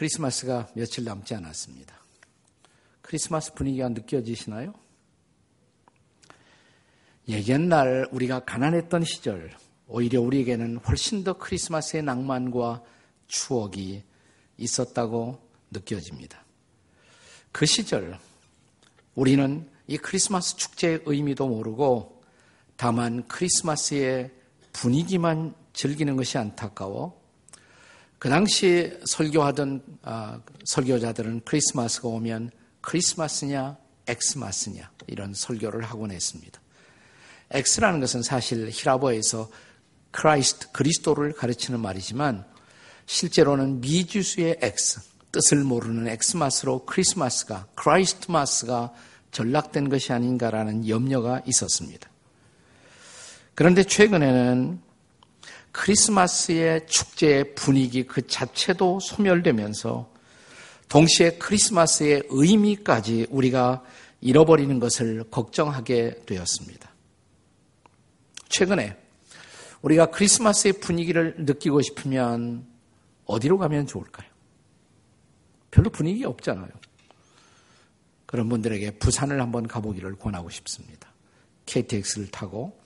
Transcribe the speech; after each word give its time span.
크리스마스가 0.00 0.66
며칠 0.72 1.04
남지 1.04 1.34
않았습니다. 1.34 1.94
크리스마스 3.02 3.52
분위기가 3.52 3.90
느껴지시나요? 3.90 4.72
예, 7.28 7.44
옛날 7.44 8.08
우리가 8.10 8.46
가난했던 8.46 9.04
시절, 9.04 9.54
오히려 9.86 10.22
우리에게는 10.22 10.78
훨씬 10.78 11.22
더 11.22 11.34
크리스마스의 11.34 12.02
낭만과 12.02 12.82
추억이 13.26 14.02
있었다고 14.56 15.38
느껴집니다. 15.70 16.46
그 17.52 17.66
시절, 17.66 18.18
우리는 19.14 19.68
이 19.86 19.98
크리스마스 19.98 20.56
축제의 20.56 21.02
의미도 21.04 21.46
모르고 21.46 22.22
다만 22.76 23.28
크리스마스의 23.28 24.30
분위기만 24.72 25.54
즐기는 25.74 26.16
것이 26.16 26.38
안타까워 26.38 27.20
그 28.20 28.28
당시 28.28 28.92
설교하던 29.06 29.82
아, 30.02 30.40
설교자들은 30.64 31.42
크리스마스가 31.44 32.08
오면 32.08 32.50
크리스마스냐 32.80 33.76
X-mas냐 34.06 34.90
이런 35.06 35.34
설교를 35.34 35.82
하곤 35.82 36.10
했습니다. 36.10 36.60
X라는 37.50 38.00
것은 38.00 38.22
사실 38.22 38.70
헬라어에서 38.70 39.50
Christ 40.10 40.72
그리스도를 40.72 41.32
가르치는 41.32 41.80
말이지만 41.80 42.44
실제로는 43.06 43.80
미지수의 43.80 44.58
X 44.62 45.00
뜻을 45.32 45.62
모르는 45.62 46.08
X-mas로 46.08 46.84
크리스마스가 46.86 47.66
Christmas가 47.74 48.92
전락된 49.30 49.88
것이 49.88 50.12
아닌가라는 50.12 50.88
염려가 50.88 51.42
있었습니다. 51.46 52.08
그런데 53.54 53.84
최근에는 53.84 54.80
크리스마스의 55.72 56.86
축제의 56.86 57.54
분위기 57.54 58.06
그 58.06 58.26
자체도 58.26 59.00
소멸되면서 59.00 60.10
동시에 60.88 61.38
크리스마스의 61.38 62.24
의미까지 62.28 63.26
우리가 63.30 63.84
잃어버리는 64.20 64.78
것을 64.80 65.24
걱정하게 65.30 66.22
되었습니다. 66.26 66.90
최근에 68.48 68.96
우리가 69.82 70.06
크리스마스의 70.06 70.74
분위기를 70.74 71.36
느끼고 71.38 71.80
싶으면 71.82 72.66
어디로 73.26 73.58
가면 73.58 73.86
좋을까요? 73.86 74.28
별로 75.70 75.88
분위기 75.88 76.24
없잖아요. 76.24 76.68
그런 78.26 78.48
분들에게 78.48 78.98
부산을 78.98 79.40
한번 79.40 79.66
가보기를 79.66 80.16
권하고 80.16 80.50
싶습니다. 80.50 81.08
KTX를 81.66 82.28
타고 82.28 82.79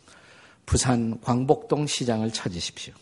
부산 0.67 1.21
광복동 1.21 1.87
시장을 1.87 2.33
찾으십시오. 2.33 2.95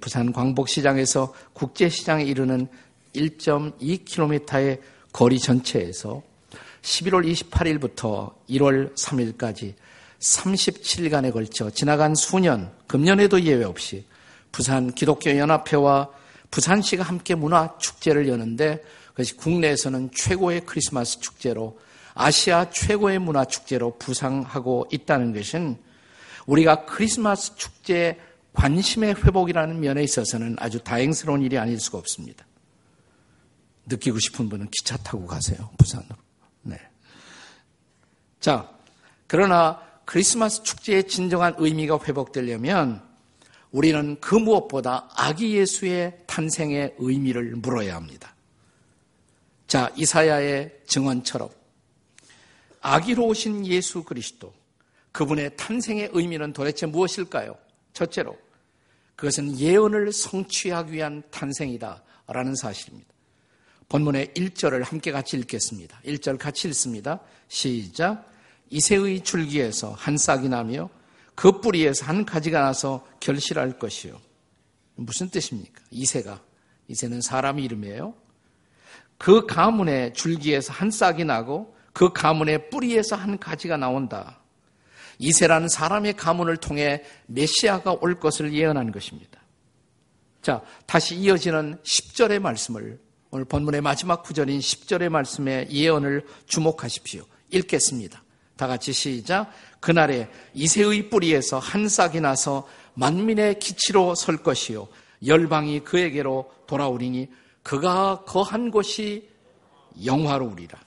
부산 0.00 0.32
광복시장에서 0.32 1.34
국제시장에 1.52 2.24
이르는 2.24 2.68
1.2km의 3.14 4.80
거리 5.12 5.38
전체에서 5.38 6.22
11월 6.82 7.30
28일부터 7.30 8.32
1월 8.48 8.94
3일까지 8.94 9.74
37일간에 10.20 11.32
걸쳐 11.32 11.70
지나간 11.70 12.14
수년, 12.14 12.70
금년에도 12.86 13.42
예외 13.42 13.64
없이 13.64 14.04
부산 14.52 14.92
기독교 14.92 15.36
연합회와 15.36 16.10
부산시가 16.50 17.02
함께 17.02 17.34
문화 17.34 17.76
축제를 17.78 18.28
여는데 18.28 18.82
그것이 19.08 19.36
국내에서는 19.36 20.10
최고의 20.14 20.62
크리스마스 20.66 21.20
축제로 21.20 21.78
아시아 22.14 22.70
최고의 22.70 23.18
문화 23.18 23.44
축제로 23.44 23.96
부상하고 23.98 24.88
있다는 24.90 25.32
것은 25.32 25.78
우리가 26.46 26.84
크리스마스 26.84 27.54
축제 27.56 28.18
관심의 28.52 29.14
회복이라는 29.14 29.80
면에 29.80 30.02
있어서는 30.02 30.56
아주 30.58 30.80
다행스러운 30.80 31.42
일이 31.42 31.58
아닐 31.58 31.78
수가 31.78 31.98
없습니다. 31.98 32.46
느끼고 33.86 34.18
싶은 34.18 34.48
분은 34.48 34.68
기차 34.70 34.96
타고 34.98 35.26
가세요. 35.26 35.70
부산으로. 35.78 36.16
네. 36.62 36.78
자, 38.40 38.70
그러나 39.26 39.80
크리스마스 40.04 40.62
축제의 40.62 41.06
진정한 41.06 41.54
의미가 41.58 42.00
회복되려면 42.04 43.02
우리는 43.70 44.18
그 44.20 44.34
무엇보다 44.34 45.08
아기 45.14 45.54
예수의 45.54 46.18
탄생의 46.26 46.96
의미를 46.98 47.54
물어야 47.56 47.94
합니다. 47.94 48.34
자, 49.68 49.92
이사야의 49.96 50.80
증언처럼 50.86 51.48
아기로 52.80 53.26
오신 53.26 53.66
예수 53.66 54.02
그리스도 54.02 54.52
그분의 55.12 55.56
탄생의 55.56 56.10
의미는 56.12 56.52
도대체 56.52 56.86
무엇일까요? 56.86 57.56
첫째로 57.92 58.36
그것은 59.16 59.58
예언을 59.58 60.12
성취하기 60.12 60.92
위한 60.92 61.22
탄생이다 61.30 62.02
라는 62.28 62.54
사실입니다. 62.54 63.10
본문의 63.88 64.28
1절을 64.28 64.84
함께 64.84 65.10
같이 65.10 65.36
읽겠습니다. 65.36 66.00
1절 66.04 66.38
같이 66.38 66.68
읽습니다. 66.68 67.20
시작. 67.48 68.30
이새의 68.70 69.22
줄기에서 69.22 69.92
한 69.92 70.16
싹이 70.16 70.48
나며 70.48 70.88
그 71.34 71.60
뿌리에서 71.60 72.06
한 72.06 72.24
가지가 72.24 72.62
나서 72.62 73.06
결실할 73.18 73.78
것이요. 73.78 74.18
무슨 74.94 75.28
뜻입니까? 75.28 75.82
이새가. 75.90 76.40
이새는 76.88 77.20
사람 77.20 77.58
이름이에요. 77.58 78.14
그 79.18 79.44
가문의 79.46 80.14
줄기에서 80.14 80.72
한 80.72 80.90
싹이 80.90 81.24
나고 81.24 81.76
그 81.92 82.12
가문의 82.12 82.70
뿌리에서 82.70 83.16
한 83.16 83.38
가지가 83.38 83.76
나온다. 83.76 84.39
이세라는 85.20 85.68
사람의 85.68 86.14
가문을 86.14 86.56
통해 86.56 87.04
메시아가 87.26 87.98
올 88.00 88.18
것을 88.18 88.52
예언하는 88.52 88.90
것입니다. 88.90 89.38
자, 90.42 90.62
다시 90.86 91.14
이어지는 91.14 91.78
10절의 91.84 92.40
말씀을 92.40 92.98
오늘 93.30 93.44
본문의 93.44 93.82
마지막 93.82 94.22
구절인 94.22 94.58
10절의 94.58 95.10
말씀에 95.10 95.68
예언을 95.70 96.26
주목하십시오. 96.46 97.22
읽겠습니다. 97.52 98.24
다 98.56 98.66
같이 98.66 98.92
시작. 98.92 99.52
그날에 99.78 100.28
이세의 100.54 101.10
뿌리에서 101.10 101.58
한 101.58 101.88
싹이 101.88 102.20
나서 102.20 102.66
만민의 102.94 103.58
기치로 103.58 104.14
설 104.14 104.38
것이요. 104.38 104.88
열방이 105.26 105.80
그에게로 105.80 106.50
돌아오리니 106.66 107.28
그가 107.62 108.24
거한 108.24 108.70
곳이 108.70 109.28
영화로우리라. 110.04 110.78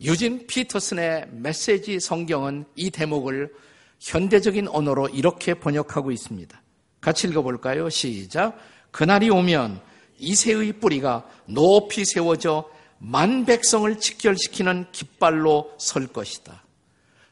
유진 0.00 0.46
피터슨의 0.46 1.28
메시지 1.32 2.00
성경은 2.00 2.66
이 2.74 2.90
대목을 2.90 3.52
현대적인 4.00 4.68
언어로 4.68 5.08
이렇게 5.08 5.54
번역하고 5.54 6.10
있습니다. 6.12 6.62
같이 7.00 7.28
읽어볼까요? 7.28 7.88
시작. 7.88 8.58
그날이 8.90 9.30
오면 9.30 9.80
이새의 10.18 10.74
뿌리가 10.74 11.28
높이 11.46 12.04
세워져 12.04 12.70
만 12.98 13.44
백성을 13.44 13.98
직결시키는 13.98 14.86
깃발로 14.92 15.74
설 15.78 16.06
것이다. 16.06 16.62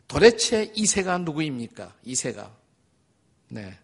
도대체 0.06 0.70
이새가 0.74 1.18
누구입니까? 1.18 1.94
이새가. 2.04 2.50
네. 3.48 3.78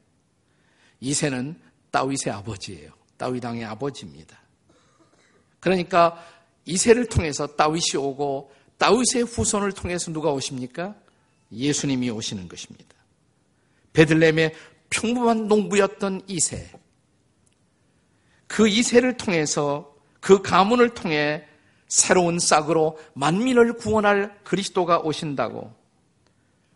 이새는 1.01 1.59
다윗의 1.91 2.33
아버지예요. 2.33 2.93
다윗왕의 3.17 3.65
아버지입니다. 3.65 4.39
그러니까 5.59 6.23
이새를 6.65 7.07
통해서 7.07 7.47
다윗이 7.47 7.97
오고 7.97 8.53
다윗의 8.81 9.25
후손을 9.25 9.73
통해서 9.73 10.11
누가 10.11 10.31
오십니까? 10.33 10.95
예수님이 11.53 12.09
오시는 12.09 12.49
것입니다. 12.49 12.95
베들렘의 13.93 14.55
평범한 14.89 15.49
농부였던 15.49 16.23
이세. 16.27 16.71
그 18.47 18.67
이세를 18.67 19.19
통해서 19.19 19.95
그 20.21 20.41
가문을 20.41 20.95
통해 20.95 21.45
새로운 21.89 22.39
싹으로 22.39 22.99
만민을 23.15 23.75
구원할 23.75 24.39
그리스도가 24.45 25.01
오신다고. 25.01 25.73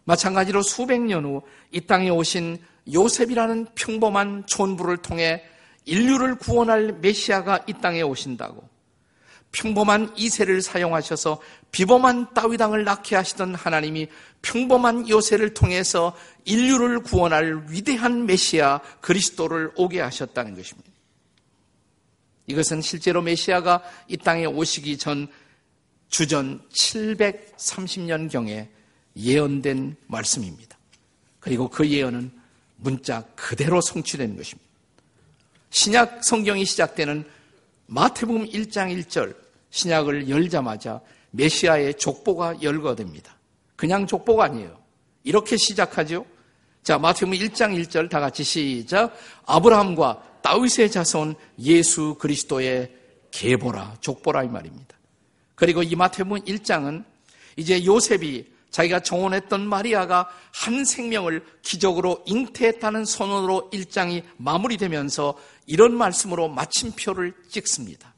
마찬가지로 0.05 0.61
수백 0.63 1.01
년 1.01 1.25
후 1.25 1.43
이 1.73 1.81
땅에 1.81 2.11
오신 2.11 2.59
요셉이라는 2.93 3.69
평범한 3.75 4.45
촌부를 4.47 4.99
통해 4.99 5.43
인류를 5.87 6.37
구원할 6.37 6.93
메시아가 7.01 7.65
이 7.67 7.73
땅에 7.81 8.03
오신다고. 8.03 8.74
평범한 9.55 10.13
이세를 10.17 10.61
사용하셔서 10.63 11.41
비범한 11.71 12.35
따위당을 12.35 12.83
낳게 12.85 13.15
하시던 13.15 13.55
하나님이 13.55 14.09
평범한 14.43 15.09
요새를 15.09 15.55
통해서 15.55 16.15
인류를 16.45 17.01
구원할 17.01 17.65
위대한 17.69 18.27
메시아 18.27 18.81
그리스도를 19.01 19.71
오게 19.77 20.01
하셨다는 20.01 20.57
것입니다. 20.57 20.91
이것은 22.49 22.83
실제로 22.83 23.23
메시아가 23.23 23.83
이 24.09 24.17
땅에 24.17 24.45
오시기 24.45 24.99
전 24.99 25.29
주전 26.09 26.61
730년경에 26.71 28.69
예언된 29.17 29.95
말씀입니다. 30.09 30.77
그리고 31.39 31.71
그 31.71 31.89
예언은 31.89 32.33
문자 32.77 33.23
그대로 33.37 33.81
성취된 33.81 34.37
것입니다. 34.37 34.69
신약 35.71 36.25
성경이 36.25 36.65
시작되는 36.65 37.25
마태복음 37.87 38.49
1장 38.49 38.93
1절 39.05 39.44
신약을 39.75 40.29
열자마자 40.29 41.01
메시아의 41.33 41.95
족보가 41.95 42.63
열거됩니다. 42.63 43.37
그냥 43.75 44.07
족보가 44.07 44.45
아니에요. 44.45 44.79
이렇게 45.25 45.57
시작하죠. 45.57 46.25
자, 46.85 46.97
마태복음 46.97 47.37
1장 47.37 47.83
1절 47.83 48.09
다 48.09 48.21
같이 48.21 48.45
시작. 48.45 49.13
아브라함과 49.47 50.41
다윗의 50.43 50.93
자손 50.93 51.35
예수 51.59 52.15
그리스도의 52.21 52.93
계보라, 53.33 53.97
족보라 54.01 54.45
이 54.45 54.49
말입니다. 54.49 54.97
그리고 55.57 55.83
이 55.83 55.97
마태복음 55.97 56.45
1장은 56.45 57.05
이제 57.57 57.85
요셉이 57.85 58.47
자기가 58.71 59.01
정혼했던 59.01 59.67
마리아가 59.67 60.29
한 60.53 60.85
생명을 60.85 61.45
기적으로 61.63 62.23
잉태했다는 62.27 63.05
선언으로 63.05 63.71
1장이 63.73 64.23
마무리되면서 64.37 65.37
이런 65.67 65.97
말씀으로 65.97 66.49
마침표를 66.49 67.35
찍습니다. 67.49 68.14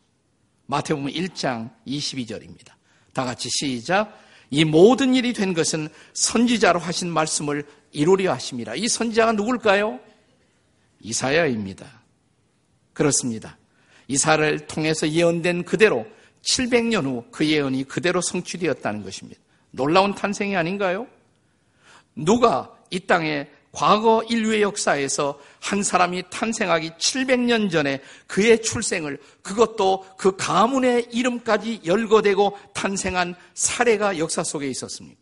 마태복음 0.66 1.10
1장 1.10 1.70
22절입니다. 1.86 2.72
다 3.12 3.24
같이 3.24 3.48
시작. 3.50 4.18
이 4.50 4.64
모든 4.64 5.14
일이 5.14 5.32
된 5.32 5.54
것은 5.54 5.88
선지자로 6.12 6.78
하신 6.78 7.10
말씀을 7.10 7.64
이루려 7.92 8.32
하십니다. 8.32 8.74
이 8.74 8.88
선지자가 8.88 9.32
누굴까요? 9.32 9.98
이사야입니다. 11.00 12.02
그렇습니다. 12.92 13.58
이사를 14.08 14.66
통해서 14.66 15.08
예언된 15.08 15.64
그대로 15.64 16.06
700년 16.42 17.04
후 17.04 17.24
그 17.30 17.46
예언이 17.46 17.84
그대로 17.84 18.20
성취되었다는 18.20 19.02
것입니다. 19.02 19.40
놀라운 19.72 20.14
탄생이 20.14 20.56
아닌가요? 20.56 21.06
누가 22.14 22.74
이 22.90 23.00
땅에 23.00 23.48
과거 23.76 24.24
인류의 24.30 24.62
역사에서 24.62 25.38
한 25.60 25.82
사람이 25.82 26.22
탄생하기 26.30 26.92
700년 26.92 27.70
전에 27.70 28.00
그의 28.26 28.62
출생을 28.62 29.18
그것도 29.42 30.16
그 30.16 30.34
가문의 30.34 31.08
이름까지 31.12 31.82
열거되고 31.84 32.58
탄생한 32.72 33.34
사례가 33.52 34.16
역사 34.16 34.42
속에 34.42 34.66
있었습니까? 34.68 35.20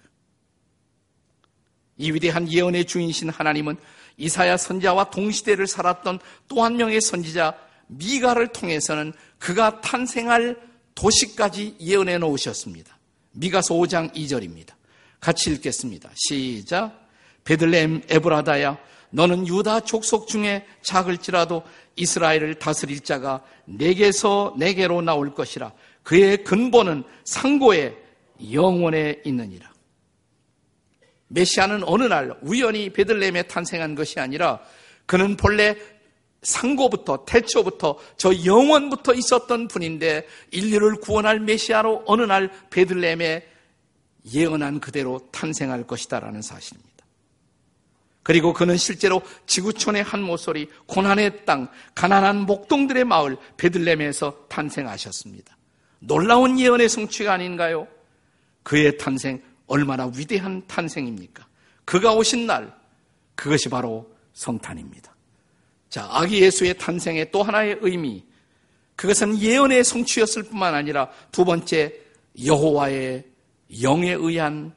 이 1.97 2.13
위대한 2.13 2.51
예언의 2.51 2.85
주인신 2.85 3.29
하나님은 3.29 3.77
이사야 4.19 4.57
선자와 4.57 5.11
동시대를 5.11 5.67
살았던 5.67 6.21
또 6.47 6.63
한 6.63 6.77
명의 6.77 7.01
선지자 7.01 7.59
미가를 7.89 8.53
통해서는 8.53 9.15
그가 9.41 9.81
탄생할 9.81 10.57
도시까지 10.95 11.75
예언해 11.81 12.19
놓으셨습니다. 12.19 12.97
미가서 13.33 13.75
5장 13.75 14.15
2절입니다. 14.15 14.75
같이 15.19 15.51
읽겠습니다. 15.51 16.09
시작. 16.15 17.04
베들레헴 17.45 18.05
에브라다야 18.09 18.79
너는 19.11 19.47
유다 19.47 19.81
족속 19.81 20.27
중에 20.27 20.67
작을지라도 20.83 21.63
이스라엘을 21.97 22.57
다스릴 22.57 23.01
자가 23.01 23.43
내게서 23.67 24.55
내게로 24.59 25.03
나올 25.03 25.35
것이라 25.35 25.73
그의 26.03 26.45
근본은 26.45 27.05
상고의 27.25 27.97
영원에 28.53 29.23
있느니라. 29.25 29.73
메시아는 31.29 31.83
어느 31.85 32.05
날 32.05 32.37
우연히 32.43 32.91
베들레헴에 32.91 33.45
탄생한 33.45 33.95
것이 33.95 34.21
아니라 34.21 34.61
그는 35.07 35.37
본래 35.37 35.77
상고부터 36.43 37.25
태초부터 37.25 37.99
저 38.17 38.45
영원부터 38.45 39.15
있었던 39.15 39.69
분인데 39.69 40.27
인류를 40.51 40.97
구원할 40.97 41.41
메시아로 41.41 42.05
어느 42.07 42.23
날 42.23 42.51
베들레헴에 42.71 43.49
예언한 44.33 44.81
그대로 44.81 45.21
탄생할 45.33 45.87
것이다라는 45.87 46.43
사실입니다. 46.43 46.94
그리고 48.25 48.55
그는 48.55 48.77
실제로 48.77 49.23
지구촌의 49.47 50.03
한 50.03 50.23
모서리, 50.23 50.69
고난의 50.87 51.45
땅, 51.45 51.69
가난한 51.95 52.47
목동들의 52.47 53.05
마을 53.05 53.37
베들렘에서 53.59 54.47
탄생하셨습니다. 54.49 55.57
놀라운 56.01 56.59
예언의 56.59 56.89
성취가 56.89 57.35
아닌가요? 57.35 57.87
그의 58.63 58.97
탄생 58.97 59.43
얼마나 59.67 60.11
위대한 60.17 60.67
탄생입니까? 60.67 61.47
그가 61.85 62.15
오신 62.15 62.47
날 62.47 62.75
그것이 63.35 63.69
바로 63.69 64.11
성탄입니다. 64.33 65.15
자, 65.91 66.09
아기 66.11 66.41
예수의 66.43 66.79
탄생의 66.79 67.31
또 67.31 67.43
하나의 67.43 67.79
의미 67.83 68.25
그것은 68.97 69.39
예언의 69.39 69.85
성취였을 69.85 70.45
뿐만 70.45 70.75
아니라 70.75 71.11
두 71.31 71.45
번째 71.45 71.95
여호와의 72.43 73.25
영에 73.83 74.13
의한 74.13 74.75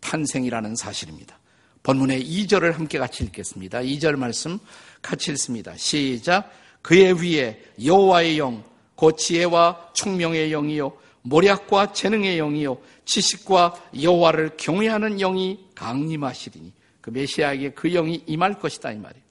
탄생이라는 0.00 0.76
사실입니다. 0.76 1.38
본문의 1.84 2.24
2절을 2.24 2.72
함께 2.72 2.98
같이 2.98 3.24
읽겠습니다. 3.24 3.80
2절 3.80 4.16
말씀 4.16 4.58
같이 5.02 5.30
읽습니다. 5.32 5.76
시작. 5.76 6.50
그의 6.80 7.12
위에 7.22 7.62
여호와의 7.84 8.38
영, 8.38 8.64
곧 8.94 9.16
지혜와 9.16 9.90
총명의 9.92 10.50
영이요, 10.50 10.96
모략과 11.22 11.92
재능의 11.92 12.38
영이요, 12.38 12.78
지식과 13.04 13.90
여호와를 14.00 14.56
경외하는 14.56 15.18
영이 15.18 15.66
강림하시리니 15.74 16.72
그 17.02 17.10
메시아에게 17.10 17.70
그 17.72 17.90
영이 17.90 18.24
임할 18.26 18.58
것이다 18.58 18.92
이 18.92 18.96
말이에요. 18.96 19.24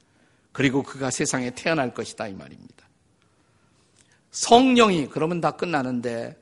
그리고 0.51 0.83
그가 0.83 1.09
세상에 1.09 1.49
태어날 1.55 1.91
것이다 1.93 2.27
이 2.27 2.33
말입니다. 2.33 2.87
성령이 4.29 5.09
그러면 5.09 5.41
다 5.41 5.51
끝나는데 5.51 6.37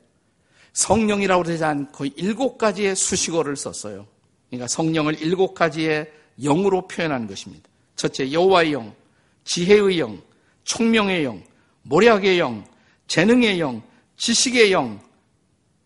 성령이라고 0.74 1.42
그러지 1.42 1.64
않고 1.64 2.04
일곱 2.16 2.58
가지의 2.58 2.96
수식어를 2.96 3.56
썼어요. 3.56 4.06
그러니까 4.52 4.68
성령을 4.68 5.18
일곱 5.22 5.54
가지의 5.54 6.12
영으로 6.38 6.86
표현한 6.86 7.26
것입니다. 7.26 7.70
첫째, 7.96 8.30
여호와의 8.30 8.74
영, 8.74 8.94
지혜의 9.44 9.98
영, 9.98 10.20
총명의 10.64 11.24
영, 11.24 11.42
모략의 11.84 12.38
영, 12.38 12.62
재능의 13.06 13.60
영, 13.60 13.82
지식의 14.18 14.72
영, 14.72 15.00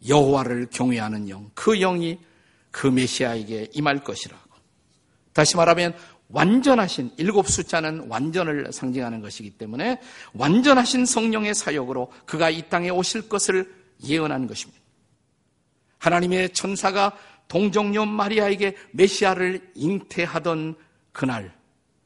여호와를 0.08 0.66
경외하는 0.72 1.28
영, 1.28 1.48
그 1.54 1.78
영이 1.78 2.18
그 2.72 2.88
메시아에게 2.88 3.68
임할 3.72 4.02
것이라고. 4.02 4.42
다시 5.32 5.56
말하면 5.56 5.94
완전하신 6.28 7.12
일곱 7.19 7.48
숫자는 7.48 8.08
완전을 8.08 8.72
상징하는 8.72 9.20
것이기 9.20 9.50
때문에 9.50 10.00
완전하신 10.32 11.06
성령의 11.06 11.54
사역으로 11.54 12.10
그가 12.24 12.50
이 12.50 12.69
땅에 12.69 12.90
오실 12.90 13.28
것을 13.28 13.72
예언한 14.04 14.48
것입니다. 14.48 14.82
하나님의 15.98 16.50
천사가 16.50 17.16
동정녀 17.48 18.04
마리아에게 18.06 18.76
메시아를 18.93 19.72
잉태하던 19.75 20.76
그날 21.12 21.54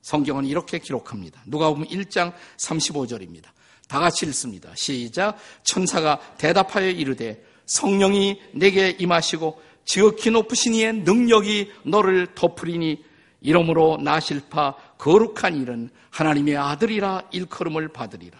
성경은 0.02 0.44
이렇게 0.46 0.78
기록합니다. 0.78 1.42
누가 1.46 1.68
보면 1.70 1.88
1장 1.88 2.32
35절입니다. 2.58 3.44
다 3.88 3.98
같이 3.98 4.26
읽습니다. 4.26 4.70
시작. 4.74 5.36
천사가 5.62 6.20
대답하여 6.38 6.88
이르되 6.88 7.42
성령이 7.66 8.40
내게 8.52 8.90
임하시고 8.90 9.60
지극히 9.84 10.30
높으신 10.30 10.74
이의 10.74 10.92
능력이 10.92 11.72
너를 11.84 12.28
덮으리니 12.34 13.02
이러므로 13.40 13.98
나실 14.00 14.42
파 14.48 14.74
거룩한 14.98 15.60
일은 15.60 15.90
하나님의 16.10 16.56
아들이라 16.56 17.28
일컬음을 17.32 17.88
받으리라. 17.88 18.38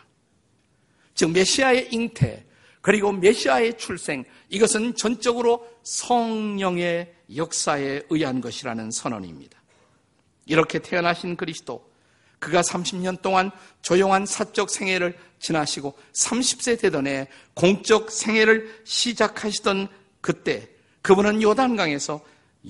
즉 1.14 1.32
메시아의 1.32 1.88
잉태 1.90 2.44
그리고 2.80 3.12
메시아의 3.12 3.76
출생 3.78 4.24
이것은 4.48 4.96
전적으로 4.96 5.66
성령의 5.82 7.12
역사에 7.36 8.02
의한 8.10 8.40
것이라는 8.40 8.90
선언입니다. 8.90 9.60
이렇게 10.46 10.78
태어나신 10.78 11.36
그리스도 11.36 11.90
그가 12.38 12.62
30년 12.62 13.20
동안 13.20 13.50
조용한 13.82 14.26
사적 14.26 14.70
생애를 14.70 15.16
지나시고 15.38 15.94
30세 16.12 16.80
되던 16.80 17.06
해 17.06 17.28
공적 17.54 18.10
생애를 18.10 18.82
시작하시던 18.84 19.88
그때 20.20 20.68
그분은 21.02 21.42
요단강에서 21.42 22.20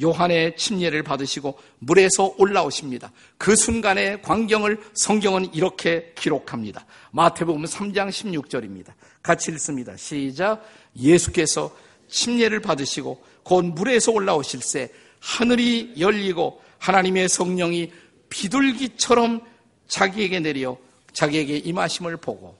요한의 0.01 0.57
침례를 0.57 1.03
받으시고 1.03 1.59
물에서 1.79 2.35
올라오십니다. 2.39 3.13
그 3.39 3.57
순간의 3.57 4.23
광경을 4.23 4.81
성경은 4.95 5.53
이렇게 5.55 6.13
기록합니다. 6.17 6.87
마태복음 7.11 7.65
3장 7.65 8.09
16절입니다. 8.09 8.93
같이 9.23 9.51
읽습니다. 9.53 9.97
시작. 9.97 10.65
예수께서 10.97 11.75
침례를 12.09 12.61
받으시고 12.61 13.23
곧 13.43 13.65
물에서 13.65 14.13
올라오실새 14.13 14.91
하늘이 15.21 15.95
열리고 15.99 16.63
하나님의 16.79 17.29
성령이 17.29 17.93
비둘기처럼 18.29 19.43
자기에게 19.89 20.41
내려 20.41 20.79
자기에게 21.13 21.59
임하심을 21.59 22.17
보고 22.19 22.57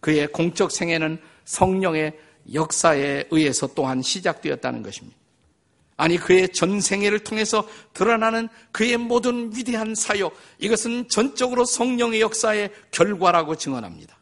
그의 0.00 0.26
공적 0.28 0.70
생애는 0.70 1.18
성령의 1.46 2.12
역사에 2.52 3.24
의해서 3.30 3.66
또한 3.74 4.02
시작되었다는 4.02 4.82
것입니다. 4.82 5.16
아니 5.96 6.16
그의 6.16 6.48
전생애를 6.48 7.20
통해서 7.20 7.68
드러나는 7.92 8.48
그의 8.72 8.96
모든 8.96 9.54
위대한 9.54 9.94
사역 9.94 10.36
이것은 10.58 11.08
전적으로 11.08 11.64
성령의 11.64 12.20
역사의 12.20 12.70
결과라고 12.90 13.56
증언합니다. 13.56 14.18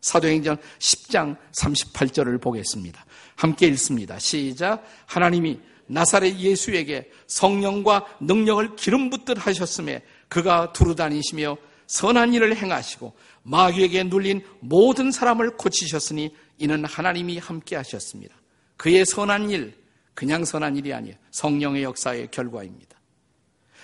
사도행전 0.00 0.58
10장 0.78 1.36
38절을 1.52 2.40
보겠습니다. 2.40 3.04
함께 3.34 3.66
읽습니다. 3.68 4.18
시작. 4.18 4.84
하나님이 5.06 5.60
나사렛 5.86 6.38
예수에게 6.38 7.10
성령과 7.26 8.06
능력을 8.20 8.76
기름 8.76 9.10
붓듯 9.10 9.44
하셨음에 9.44 10.02
그가 10.28 10.72
두루 10.72 10.94
다니시며 10.94 11.56
선한 11.86 12.34
일을 12.34 12.54
행하시고 12.54 13.14
마귀에게 13.42 14.04
눌린 14.04 14.44
모든 14.60 15.10
사람을 15.10 15.56
고치셨으니 15.56 16.34
이는 16.58 16.84
하나님이 16.84 17.38
함께 17.38 17.76
하셨습니다. 17.76 18.34
그의 18.76 19.06
선한 19.06 19.50
일, 19.50 19.74
그냥 20.18 20.44
선한 20.44 20.76
일이 20.76 20.92
아니에요. 20.92 21.14
성령의 21.30 21.84
역사의 21.84 22.32
결과입니다. 22.32 22.98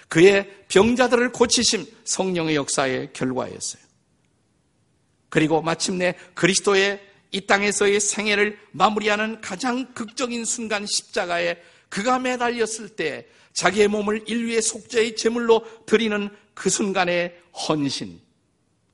그의 0.09 0.65
병자들을 0.67 1.31
고치심 1.31 1.87
성령의 2.03 2.57
역사의 2.57 3.13
결과였어요. 3.13 3.81
그리고 5.29 5.63
마침내 5.63 6.17
그리스도의 6.35 7.01
이 7.31 7.47
땅에서의 7.47 8.01
생애를 8.01 8.59
마무리하는 8.73 9.43
가장 9.43 9.95
극적인 9.95 10.45
순간 10.45 10.85
십자가에 10.87 11.57
그가 11.89 12.19
매달렸을 12.19 12.89
때 12.97 13.29
자기의 13.53 13.87
몸을 13.87 14.25
인류의 14.27 14.61
속죄의 14.61 15.15
제물로 15.15 15.65
드리는 15.87 16.31
그 16.53 16.69
순간의 16.69 17.41
헌신. 17.69 18.21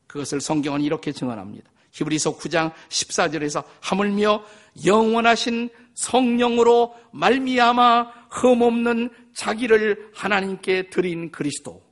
그것을 0.08 0.42
성경은 0.42 0.82
이렇게 0.82 1.10
증언합니다. 1.10 1.69
히브리서 1.92 2.38
9장 2.38 2.72
14절에서 2.88 3.64
하물며 3.80 4.44
영원하신 4.84 5.70
성령으로 5.94 6.94
말미암아 7.12 8.28
흠없는 8.30 9.10
자기를 9.34 10.10
하나님께 10.14 10.90
드린 10.90 11.30
그리스도. 11.30 11.82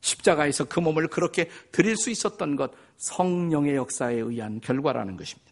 십자가에서 0.00 0.64
그 0.64 0.78
몸을 0.80 1.08
그렇게 1.08 1.50
드릴 1.72 1.96
수 1.96 2.10
있었던 2.10 2.56
것 2.56 2.70
성령의 2.98 3.74
역사에 3.76 4.14
의한 4.14 4.60
결과라는 4.60 5.16
것입니다. 5.16 5.46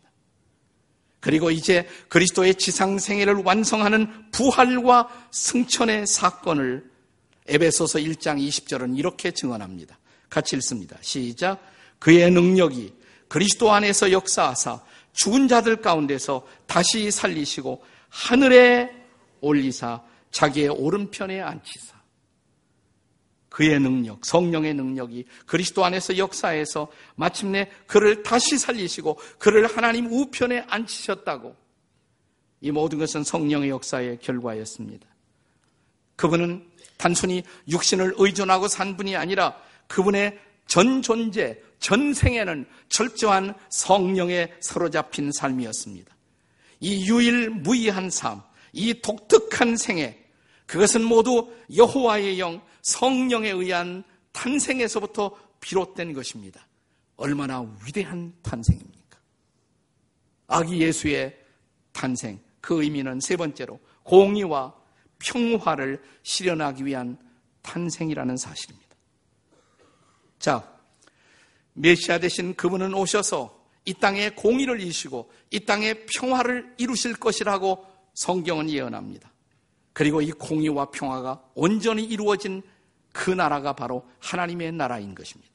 그리고 1.21 1.51
이제 1.51 1.89
그리스도의 2.09 2.55
지상 2.57 2.99
생애를 2.99 3.43
완성하는 3.45 4.31
부활과 4.31 5.09
승천의 5.33 6.07
사건을 6.07 6.85
에베소서 7.47 7.99
1장 7.99 8.39
20절은 8.47 8.99
이렇게 8.99 9.31
증언합니다. 9.31 9.99
같이 10.29 10.57
읽습니다. 10.57 10.97
시작. 11.01 11.61
그의 11.99 12.31
능력이 12.31 12.93
그리스도 13.35 13.73
안에서 13.73 14.13
역사하사 14.13 14.81
죽은 15.13 15.49
자들 15.49 15.81
가운데서 15.81 16.47
다시 16.69 17.11
살리시고 17.11 17.83
하늘에 18.09 18.89
올리사 19.41 20.05
자기의 20.31 20.69
오른편에 20.69 21.41
앉히사 21.41 22.01
그의 23.49 23.81
능력, 23.81 24.25
성령의 24.25 24.75
능력이 24.75 25.25
그리스도 25.47 25.85
안에서 25.85 26.17
역사해서 26.17 26.87
마침내 27.17 27.73
그를 27.89 28.23
다시 28.23 28.57
살리시고 28.57 29.19
그를 29.41 29.67
하나님 29.67 30.07
우편에 30.07 30.67
앉히셨다고. 30.69 31.57
이 32.61 32.71
모든 32.71 33.01
것은 33.01 33.25
성령의 33.25 33.69
역사의 33.69 34.21
결과였습니다. 34.21 35.09
그분은 36.15 36.71
단순히 36.97 37.43
육신을 37.69 38.15
의존하고 38.17 38.69
산 38.69 38.97
분이 38.97 39.17
아니라 39.17 39.57
그분의 39.89 40.39
전 40.67 41.03
존재, 41.03 41.61
전 41.79 42.15
생에는 42.15 42.67
철저한 42.89 43.55
성령에 43.71 44.53
사로잡힌 44.61 45.31
삶이었습니다. 45.33 46.15
이 46.81 47.09
유일무이한 47.09 48.11
삶, 48.11 48.43
이 48.73 49.01
독특한 49.01 49.77
생애, 49.77 50.19
그것은 50.67 51.05
모두 51.05 51.53
여호와의 51.75 52.41
영, 52.41 52.61
성령에 52.83 53.51
의한 53.51 54.03
탄생에서부터 54.33 55.37
비롯된 55.61 56.13
것입니다. 56.13 56.67
얼마나 57.17 57.61
위대한 57.87 58.35
탄생입니까? 58.43 59.19
아기 60.49 60.81
예수의 60.81 61.39
탄생, 61.93 62.41
그 62.61 62.83
의미는 62.83 63.21
세 63.21 63.37
번째로 63.37 63.79
공의와 64.03 64.75
평화를 65.19 66.03
실현하기 66.23 66.85
위한 66.85 67.17
탄생이라는 67.63 68.37
사실입니다. 68.37 68.84
자, 70.45 70.63
메시아 71.73 72.19
대신 72.19 72.55
그분은 72.55 72.93
오셔서 72.93 73.65
이 73.87 73.95
땅에 73.95 74.29
공의를 74.29 74.79
이시고 74.79 75.33
이 75.51 75.61
땅에 75.61 76.05
평화를 76.05 76.75
이루실 76.77 77.15
것이라고 77.17 77.87
성경은 78.13 78.69
예언합니다. 78.69 79.33
그리고 79.95 80.21
이 80.21 80.33
공의와 80.33 80.91
평화가 80.91 81.43
온전히 81.55 82.05
이루어진 82.05 82.61
그 83.15 83.31
나라가 83.31 83.73
바로 83.73 84.07
하나님의 84.19 84.73
나라인 84.73 85.15
것입니다. 85.15 85.51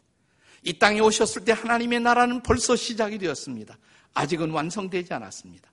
이 0.63 0.73
땅에 0.79 1.01
오셨을 1.01 1.45
때 1.45 1.51
하나님의 1.51 1.99
나라는 1.99 2.41
벌써 2.41 2.75
시작이 2.75 3.19
되었습니다. 3.19 3.77
아직은 4.15 4.49
완성되지 4.49 5.13
않았습니다. 5.13 5.69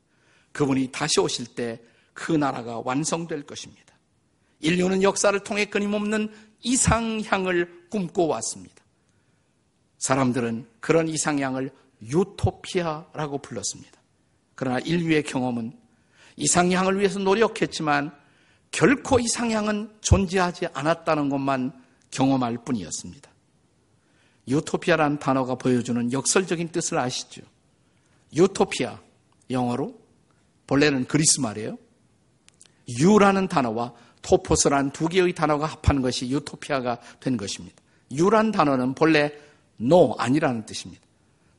그분이 0.53 0.91
다시 0.93 1.21
오실 1.21 1.47
때 1.55 1.81
그 2.13 2.33
나라가 2.33 2.83
완성될 2.85 3.45
것입니다. 3.45 3.95
인류는 4.61 5.03
역사를 5.03 5.39
통해 5.41 5.65
끊임없는 5.65 6.31
이상향을 6.61 7.87
꿈꿔왔습니다. 7.89 8.86
사람들은 9.99 10.67
그런 10.81 11.09
이상향을 11.09 11.71
유토피아라고 12.03 13.39
불렀습니다. 13.39 13.93
그러나 14.55 14.79
인류의 14.79 15.23
경험은 15.23 15.73
이상향을 16.37 16.99
위해서 16.99 17.19
노력했지만 17.19 18.13
결코 18.71 19.19
이상향은 19.19 19.97
존재하지 20.01 20.67
않았다는 20.75 21.29
것만 21.29 21.73
경험할 22.11 22.59
뿐이었습니다. 22.65 23.31
유토피아라는 24.49 25.19
단어가 25.19 25.55
보여주는 25.55 26.13
역설적인 26.13 26.69
뜻을 26.69 26.99
아시죠? 26.99 27.43
유토피아, 28.35 29.01
영어로 29.51 29.99
본래는 30.67 31.07
그리스 31.07 31.41
말이에요. 31.41 31.79
유라는 33.01 33.49
단어와 33.49 33.93
토포스란 34.23 34.91
두 34.91 35.09
개의 35.09 35.33
단어가 35.35 35.67
합한 35.67 36.03
것이 36.03 36.29
유토피아가 36.31 37.01
된 37.21 37.37
것입니다. 37.37 37.77
유란 38.13 38.53
단어는 38.53 38.95
본래 38.95 39.33
no 39.81 40.15
아니라는 40.19 40.67
뜻입니다. 40.67 41.03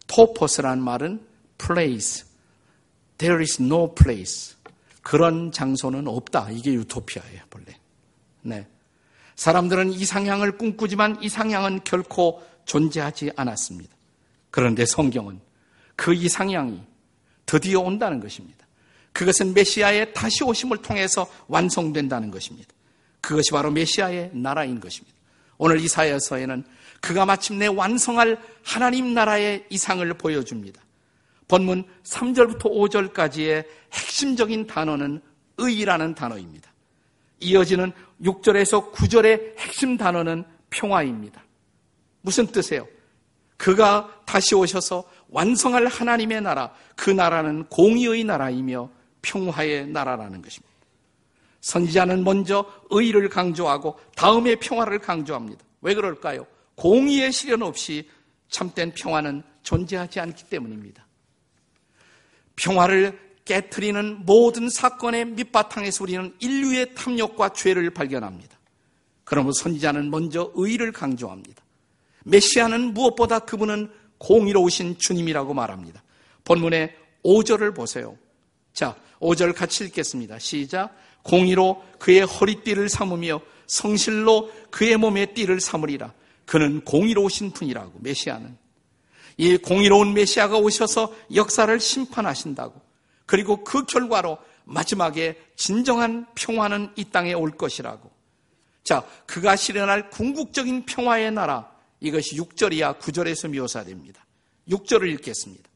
토포스란 0.07 0.81
말은 0.81 1.25
place. 1.57 2.25
There 3.17 3.41
is 3.41 3.61
no 3.61 3.93
place. 3.93 4.55
그런 5.01 5.51
장소는 5.51 6.07
없다. 6.07 6.49
이게 6.51 6.73
유토피아예요, 6.73 7.41
본래. 7.49 7.77
네. 8.41 8.67
사람들은 9.35 9.93
이상향을 9.93 10.57
꿈꾸지만 10.57 11.21
이상향은 11.21 11.83
결코 11.83 12.43
존재하지 12.65 13.31
않았습니다. 13.35 13.95
그런데 14.49 14.85
성경은 14.85 15.39
그 15.95 16.13
이상향이 16.13 16.81
드디어 17.45 17.79
온다는 17.79 18.19
것입니다. 18.19 18.65
그것은 19.13 19.53
메시아의 19.53 20.13
다시 20.13 20.43
오심을 20.43 20.81
통해서 20.81 21.27
완성된다는 21.47 22.29
것입니다. 22.29 22.69
그것이 23.21 23.51
바로 23.51 23.71
메시아의 23.71 24.31
나라인 24.33 24.79
것입니다. 24.79 25.16
오늘 25.57 25.79
이사야서에는 25.79 26.63
그가 27.01 27.25
마침내 27.25 27.67
완성할 27.67 28.39
하나님 28.63 29.13
나라의 29.13 29.65
이상을 29.69 30.13
보여줍니다. 30.15 30.81
본문 31.47 31.85
3절부터 32.03 32.63
5절까지의 32.63 33.65
핵심적인 33.93 34.67
단어는 34.67 35.21
의라는 35.57 36.15
단어입니다. 36.15 36.71
이어지는 37.39 37.91
6절에서 38.21 38.91
9절의 38.91 39.57
핵심 39.57 39.97
단어는 39.97 40.43
평화입니다. 40.69 41.43
무슨 42.21 42.47
뜻이에요? 42.47 42.87
그가 43.57 44.21
다시 44.25 44.55
오셔서 44.55 45.03
완성할 45.29 45.87
하나님의 45.87 46.41
나라, 46.41 46.73
그 46.95 47.09
나라는 47.09 47.65
공의의 47.65 48.23
나라이며 48.23 48.89
평화의 49.21 49.87
나라라는 49.87 50.41
것입니다. 50.41 50.76
선지자는 51.67 52.23
먼저 52.23 52.65
의를 52.91 53.27
강조하고 53.27 53.99
다음에 54.15 54.55
평화를 54.55 54.99
강조합니다. 54.99 55.65
왜 55.81 55.95
그럴까요? 55.95 56.47
공의의 56.75 57.33
실현 57.33 57.61
없이 57.61 58.09
참된 58.47 58.93
평화는 58.93 59.43
존재하지 59.63 60.21
않기 60.21 60.45
때문입니다. 60.45 61.05
평화를 62.55 63.19
깨뜨리는 63.43 64.25
모든 64.25 64.69
사건의 64.69 65.25
밑바탕에서 65.25 66.05
우리는 66.05 66.33
인류의 66.39 66.95
탐욕과 66.95 67.49
죄를 67.49 67.89
발견합니다. 67.89 68.57
그러므로 69.25 69.51
선지자는 69.51 70.09
먼저 70.09 70.53
의를 70.55 70.93
강조합니다. 70.93 71.61
메시아는 72.23 72.93
무엇보다 72.93 73.39
그분은 73.39 73.91
공의로우신 74.19 74.99
주님이라고 74.99 75.53
말합니다. 75.53 76.01
본문의 76.45 76.95
5절을 77.25 77.75
보세요. 77.75 78.17
자, 78.71 78.95
5절 79.19 79.53
같이 79.53 79.83
읽겠습니다. 79.85 80.39
시작. 80.39 80.95
공의로 81.27 81.83
그의 81.99 82.21
허리띠를 82.21 82.89
삼으며 82.89 83.41
성실로 83.67 84.49
그의 84.71 84.97
몸의 84.97 85.33
띠를 85.33 85.59
삼으리라. 85.59 86.13
그는 86.45 86.81
공의로우신 86.85 87.51
분이라고, 87.51 87.99
메시아는. 87.99 88.57
이 89.35 89.57
공의로운 89.57 90.13
메시아가 90.13 90.57
오셔서 90.57 91.13
역사를 91.35 91.79
심판하신다고. 91.79 92.81
그리고 93.25 93.63
그 93.63 93.85
결과로 93.85 94.37
마지막에 94.63 95.37
진정한 95.55 96.25
평화는 96.33 96.91
이 96.95 97.05
땅에 97.05 97.33
올 97.33 97.51
것이라고. 97.51 98.09
자, 98.83 99.05
그가 99.25 99.55
실현할 99.55 100.09
궁극적인 100.09 100.85
평화의 100.85 101.31
나라. 101.31 101.69
이것이 101.99 102.37
6절이야 102.37 102.99
9절에서 102.99 103.53
묘사됩니다. 103.53 104.25
6절을 104.69 105.11
읽겠습니다. 105.15 105.69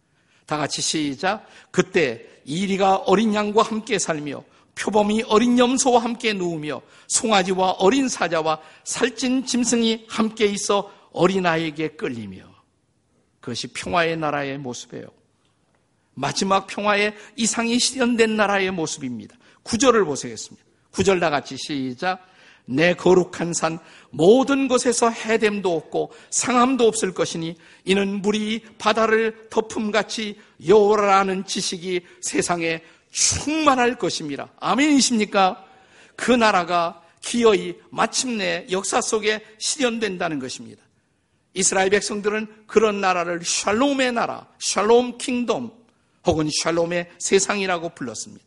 다 0.45 0.57
같이 0.57 0.81
시작. 0.81 1.45
그때 1.71 2.25
이리가 2.45 2.97
어린 2.97 3.33
양과 3.33 3.63
함께 3.63 3.99
살며 3.99 4.43
표범이 4.75 5.23
어린 5.23 5.59
염소와 5.59 6.03
함께 6.03 6.33
누우며 6.33 6.81
송아지와 7.07 7.71
어린 7.71 8.07
사자와 8.07 8.59
살찐 8.83 9.45
짐승이 9.45 10.05
함께 10.07 10.45
있어 10.45 10.91
어린아이에게 11.11 11.89
끌리며 11.89 12.43
그것이 13.39 13.67
평화의 13.67 14.17
나라의 14.17 14.57
모습이에요. 14.59 15.07
마지막 16.13 16.67
평화의 16.67 17.15
이상이 17.35 17.79
실현된 17.79 18.35
나라의 18.35 18.71
모습입니다. 18.71 19.35
구절을 19.63 20.05
보시겠습니다. 20.05 20.65
구절 20.91 21.19
다 21.19 21.29
같이 21.29 21.57
시작. 21.57 22.27
내 22.65 22.93
거룩한 22.93 23.53
산 23.53 23.79
모든 24.11 24.67
곳에서 24.67 25.09
해됨도 25.09 25.75
없고 25.75 26.11
상함도 26.29 26.87
없을 26.87 27.13
것이니 27.13 27.55
이는 27.85 28.21
물이 28.21 28.63
바다를 28.77 29.47
덮음같이 29.49 30.39
여호라는 30.67 31.45
지식이 31.45 32.01
세상에 32.21 32.81
충만할 33.11 33.97
것입니다. 33.97 34.49
아멘이십니까? 34.59 35.63
그 36.15 36.31
나라가 36.31 37.01
기어이 37.21 37.75
마침내 37.89 38.65
역사 38.71 38.99
속에 39.01 39.43
실현된다는 39.59 40.39
것입니다. 40.39 40.81
이스라엘 41.53 41.89
백성들은 41.89 42.65
그런 42.65 43.01
나라를 43.01 43.41
샬롬의 43.43 44.13
나라, 44.13 44.47
샬롬 44.59 45.17
킹덤 45.17 45.71
혹은 46.25 46.49
샬롬의 46.63 47.11
세상이라고 47.19 47.89
불렀습니다. 47.89 48.45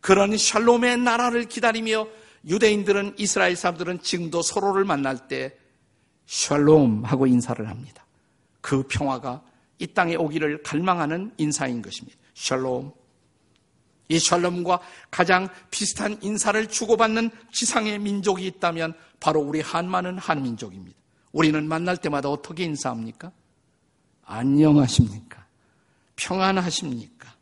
그런 0.00 0.36
샬롬의 0.36 0.98
나라를 0.98 1.46
기다리며 1.46 2.06
유대인들은 2.46 3.14
이스라엘 3.18 3.56
사람들은 3.56 4.02
지금도 4.02 4.42
서로를 4.42 4.84
만날 4.84 5.28
때 5.28 5.56
샬롬 6.26 7.04
하고 7.04 7.26
인사를 7.26 7.66
합니다. 7.68 8.06
그 8.60 8.82
평화가 8.86 9.42
이 9.78 9.86
땅에 9.86 10.14
오기를 10.14 10.62
갈망하는 10.62 11.32
인사인 11.38 11.82
것입니다. 11.82 12.18
샬롬. 12.34 12.92
이 14.10 14.18
샬롬과 14.18 14.80
가장 15.10 15.48
비슷한 15.70 16.18
인사를 16.20 16.66
주고받는 16.66 17.30
지상의 17.52 18.00
민족이 18.00 18.44
있다면 18.44 18.92
바로 19.20 19.40
우리 19.40 19.60
한만은 19.60 20.18
한민족입니다. 20.18 20.98
우리는 21.32 21.66
만날 21.66 21.96
때마다 21.96 22.28
어떻게 22.28 22.64
인사합니까? 22.64 23.30
안녕하십니까? 24.24 25.46
평안하십니까? 26.16 27.32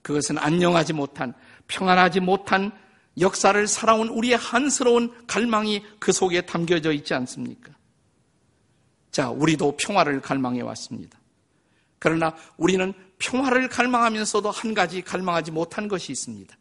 그것은 0.00 0.38
안녕하지 0.38 0.94
못한, 0.94 1.34
평안하지 1.68 2.20
못한 2.20 2.72
역사를 3.20 3.66
살아온 3.66 4.08
우리의 4.08 4.38
한스러운 4.38 5.12
갈망이 5.26 5.84
그 5.98 6.10
속에 6.10 6.40
담겨져 6.40 6.92
있지 6.92 7.12
않습니까? 7.12 7.70
자, 9.10 9.28
우리도 9.28 9.76
평화를 9.76 10.22
갈망해 10.22 10.62
왔습니다. 10.62 11.18
그러나 11.98 12.34
우리는 12.56 12.94
평화를 13.22 13.68
갈망하면서도 13.68 14.50
한 14.50 14.74
가지 14.74 15.00
갈망하지 15.00 15.52
못한 15.52 15.86
것이 15.86 16.10
있습니다. 16.12 16.54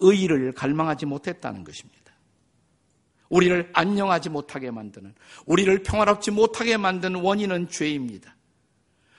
의의를 0.00 0.52
갈망하지 0.52 1.06
못했다는 1.06 1.62
것입니다. 1.62 2.12
우리를 3.28 3.70
안녕하지 3.72 4.30
못하게 4.30 4.70
만드는, 4.70 5.14
우리를 5.44 5.82
평화롭지 5.82 6.30
못하게 6.30 6.76
만드는 6.76 7.20
원인은 7.20 7.68
죄입니다. 7.68 8.34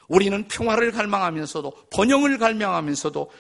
우리는 0.08 0.48
평화를 0.48 0.92
갈망하면서도, 0.92 1.88
번영을 1.92 2.38
갈망하면서도 2.38 3.32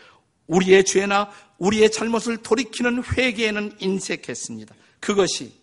우리의 0.48 0.86
죄나 0.86 1.30
우리의 1.58 1.92
잘못을 1.92 2.38
돌이키는 2.38 3.04
회개에는 3.04 3.78
인색했습니다. 3.80 4.76
그것이 5.00 5.54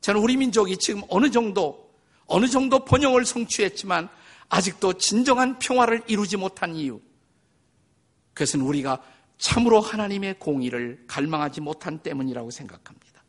저는 0.00 0.20
우리 0.20 0.36
민족이 0.36 0.76
지금 0.76 1.02
어느 1.08 1.30
정도 1.30 1.92
어느 2.26 2.46
정도 2.46 2.84
번영을 2.84 3.24
성취했지만 3.24 4.08
아직도 4.48 4.94
진정한 4.94 5.58
평화를 5.58 6.02
이루지 6.06 6.36
못한 6.36 6.74
이유. 6.74 7.00
그것은 8.34 8.60
우리가 8.60 9.02
참으로 9.38 9.80
하나님의 9.80 10.38
공의를 10.38 11.04
갈망하지 11.06 11.60
못한 11.60 11.98
때문이라고 11.98 12.50
생각합니다. 12.50 13.24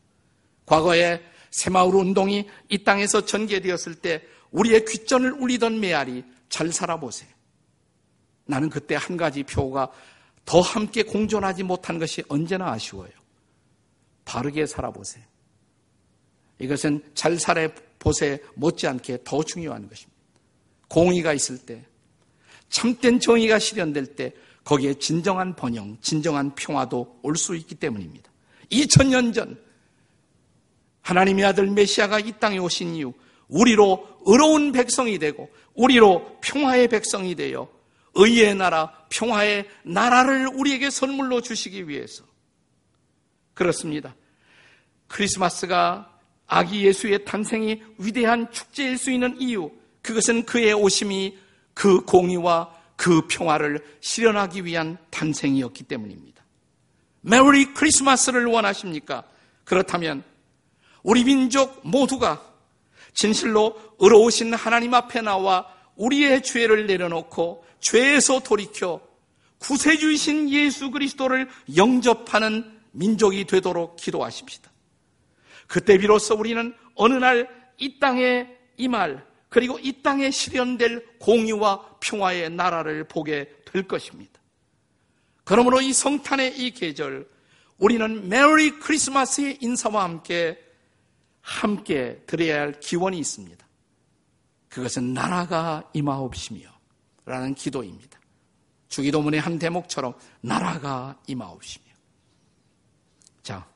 과거에 0.65 1.21
새마을 1.51 1.93
운동이 1.95 2.47
이 2.69 2.83
땅에서 2.83 3.25
전개되었을 3.25 3.95
때 3.95 4.23
우리의 4.51 4.85
귓전을 4.85 5.33
울리던 5.33 5.79
메아리 5.79 6.23
잘 6.49 6.71
살아보세요. 6.71 7.29
나는 8.45 8.69
그때 8.69 8.95
한 8.95 9.17
가지 9.17 9.43
표가 9.43 9.91
더 10.45 10.61
함께 10.61 11.03
공존하지 11.03 11.63
못한 11.63 11.99
것이 11.99 12.23
언제나 12.27 12.71
아쉬워요. 12.71 13.11
바르게 14.25 14.65
살아보세요. 14.65 15.23
이것은 16.59 17.03
잘 17.13 17.39
살아보세 17.39 18.41
못지않게 18.55 19.19
더 19.23 19.43
중요한 19.43 19.87
것입니다. 19.87 20.13
공의가 20.87 21.33
있을 21.33 21.57
때, 21.57 21.85
참된 22.69 23.19
정의가 23.19 23.59
실현될 23.59 24.15
때, 24.15 24.33
거기에 24.63 24.93
진정한 24.95 25.55
번영, 25.55 25.97
진정한 26.01 26.55
평화도 26.55 27.19
올 27.21 27.35
수 27.35 27.55
있기 27.55 27.75
때문입니다. 27.75 28.31
2000년 28.71 29.33
전, 29.33 29.59
하나님의 31.01 31.45
아들 31.45 31.67
메시아가 31.67 32.19
이 32.19 32.33
땅에 32.39 32.57
오신 32.57 32.95
이후, 32.95 33.13
우리로 33.49 34.07
의로운 34.25 34.71
백성이 34.71 35.19
되고, 35.19 35.49
우리로 35.75 36.37
평화의 36.41 36.87
백성이 36.87 37.35
되어 37.35 37.67
의의 38.15 38.55
나라, 38.55 38.93
평화의 39.09 39.67
나라를 39.83 40.47
우리에게 40.47 40.89
선물로 40.89 41.41
주시기 41.41 41.89
위해서. 41.89 42.23
그렇습니다. 43.53 44.15
크리스마스가 45.07 46.09
아기 46.47 46.85
예수의 46.85 47.25
탄생이 47.25 47.81
위대한 47.97 48.51
축제일 48.51 48.97
수 48.97 49.11
있는 49.11 49.39
이유, 49.41 49.71
그것은 50.01 50.45
그의 50.45 50.73
오심이 50.73 51.37
그 51.73 52.01
공의와 52.05 52.73
그 53.03 53.27
평화를 53.27 53.83
실현하기 53.99 54.63
위한 54.63 54.97
탄생이었기 55.09 55.83
때문입니다. 55.83 56.41
메리 57.19 57.73
크리스마스를 57.73 58.45
원하십니까? 58.45 59.25
그렇다면 59.65 60.23
우리 61.03 61.25
민족 61.25 61.81
모두가 61.83 62.41
진실로 63.13 63.77
의로우신 63.99 64.53
하나님 64.53 64.93
앞에 64.93 65.19
나와 65.19 65.67
우리의 65.97 66.43
죄를 66.43 66.87
내려놓고 66.87 67.65
죄에서 67.81 68.39
돌이켜 68.39 69.01
구세주이신 69.59 70.49
예수 70.51 70.89
그리스도를 70.89 71.49
영접하는 71.75 72.79
민족이 72.91 73.43
되도록 73.47 73.97
기도하십시다. 73.97 74.71
그때 75.67 75.97
비로소 75.97 76.35
우리는 76.35 76.73
어느 76.95 77.15
날 77.15 77.63
이 77.77 77.99
땅에 77.99 78.47
이 78.77 78.87
말, 78.87 79.25
그리고 79.53 79.77
이 79.77 80.01
땅에 80.01 80.31
실현될 80.31 81.19
공의와 81.19 81.99
평화의 81.99 82.49
나라를 82.49 83.03
보게 83.03 83.47
될 83.65 83.87
것입니다. 83.87 84.41
그러므로 85.43 85.79
이 85.79 85.93
성탄의 85.93 86.57
이 86.57 86.71
계절, 86.71 87.29
우리는 87.77 88.27
메리 88.27 88.79
크리스마스의 88.79 89.59
인사와 89.61 90.05
함께 90.05 90.57
함께 91.41 92.23
드려야 92.25 92.61
할 92.61 92.79
기원이 92.79 93.19
있습니다. 93.19 93.63
그것은 94.69 95.13
나라가 95.13 95.87
임하옵시며 95.93 96.61
라는 97.25 97.53
기도입니다. 97.53 98.19
주기도문의 98.87 99.39
한 99.39 99.59
대목처럼 99.59 100.15
나라가 100.41 101.15
임하옵시며. 101.27 101.85
자, 103.43 103.67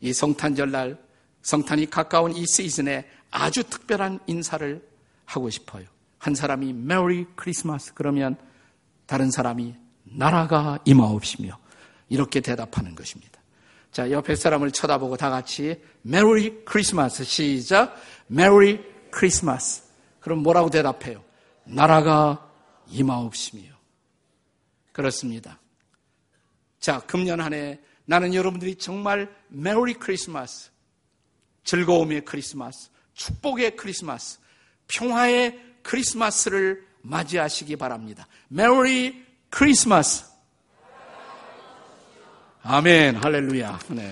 이 0.00 0.12
성탄절 0.12 0.70
날, 0.70 1.04
성탄이 1.42 1.90
가까운 1.90 2.36
이 2.36 2.46
시즌에 2.46 3.04
아주 3.34 3.64
특별한 3.64 4.20
인사를 4.28 4.80
하고 5.24 5.50
싶어요. 5.50 5.86
한 6.18 6.36
사람이 6.36 6.72
메리 6.72 7.26
크리스마스 7.34 7.92
그러면 7.92 8.36
다른 9.06 9.30
사람이 9.30 9.74
나라가 10.04 10.78
임하옵시며 10.84 11.58
이렇게 12.10 12.40
대답하는 12.40 12.94
것입니다. 12.94 13.40
자, 13.90 14.10
옆에 14.10 14.36
사람을 14.36 14.70
쳐다보고 14.70 15.16
다 15.16 15.30
같이 15.30 15.82
메리 16.02 16.64
크리스마스 16.64 17.24
시작. 17.24 17.96
메리 18.28 18.80
크리스마스. 19.10 19.82
그럼 20.20 20.42
뭐라고 20.44 20.70
대답해요? 20.70 21.22
나라가 21.64 22.48
임하옵시며. 22.88 23.64
그렇습니다. 24.92 25.58
자, 26.78 27.00
금년 27.00 27.40
한 27.40 27.52
해 27.52 27.80
나는 28.06 28.32
여러분들이 28.32 28.76
정말 28.76 29.34
메리 29.48 29.94
크리스마스, 29.94 30.70
즐거움의 31.64 32.24
크리스마스, 32.24 32.90
축복의 33.14 33.76
크리스마스, 33.76 34.38
평화의 34.88 35.60
크리스마스를 35.82 36.86
맞이하시기 37.02 37.76
바랍니다. 37.76 38.26
메리 38.48 39.24
크리스마스. 39.50 40.24
아멘. 42.62 43.16
할렐루야. 43.16 43.78
네. 43.88 44.10